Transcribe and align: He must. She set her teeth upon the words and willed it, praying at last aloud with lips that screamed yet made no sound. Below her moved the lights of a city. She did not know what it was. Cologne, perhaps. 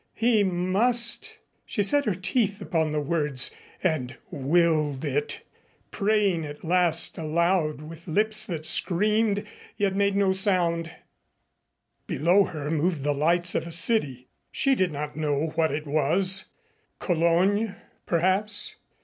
He 0.15 0.43
must. 0.43 1.37
She 1.63 1.83
set 1.83 2.05
her 2.05 2.15
teeth 2.15 2.59
upon 2.59 2.91
the 2.91 2.99
words 2.99 3.51
and 3.83 4.17
willed 4.31 5.05
it, 5.05 5.41
praying 5.91 6.43
at 6.43 6.63
last 6.63 7.19
aloud 7.19 7.81
with 7.83 8.07
lips 8.07 8.43
that 8.45 8.65
screamed 8.65 9.45
yet 9.77 9.95
made 9.95 10.15
no 10.15 10.31
sound. 10.31 10.89
Below 12.07 12.45
her 12.45 12.71
moved 12.71 13.03
the 13.03 13.13
lights 13.13 13.53
of 13.53 13.67
a 13.67 13.71
city. 13.71 14.27
She 14.51 14.73
did 14.73 14.91
not 14.91 15.15
know 15.15 15.49
what 15.53 15.71
it 15.71 15.85
was. 15.85 16.45
Cologne, 16.97 17.75
perhaps. 18.07 18.77